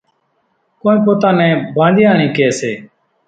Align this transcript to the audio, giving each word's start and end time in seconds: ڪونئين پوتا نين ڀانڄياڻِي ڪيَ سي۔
ڪونئين 0.81 0.99
پوتا 1.05 1.29
نين 1.37 1.53
ڀانڄياڻِي 1.75 2.27
ڪيَ 2.35 2.47
سي۔ 2.59 2.71